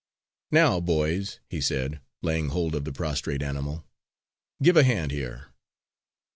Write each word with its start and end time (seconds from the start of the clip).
"Now, 0.49 0.79
boys," 0.79 1.39
he 1.47 1.61
said, 1.61 2.01
laying 2.23 2.49
hold 2.49 2.73
of 2.73 2.85
the 2.85 2.91
prostrate 2.91 3.43
animal, 3.43 3.85
"give 4.59 4.75
a 4.75 4.81
hand 4.83 5.11
here." 5.11 5.53